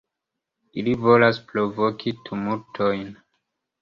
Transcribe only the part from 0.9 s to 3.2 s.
volas provoki tumultojn.